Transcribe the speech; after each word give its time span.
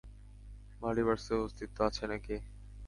মাল্টিভার্সের 0.81 1.37
অস্তিত্ব 1.45 1.77
আছে 1.87 2.03
নাকি? 2.11 2.35